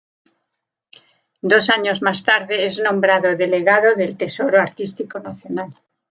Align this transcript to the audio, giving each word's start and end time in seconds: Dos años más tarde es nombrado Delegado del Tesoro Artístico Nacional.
Dos 1.43 1.69
años 1.69 2.01
más 2.01 2.23
tarde 2.23 2.65
es 2.65 2.79
nombrado 2.79 3.35
Delegado 3.35 3.93
del 3.93 4.17
Tesoro 4.17 4.59
Artístico 4.59 5.19
Nacional. 5.19 5.75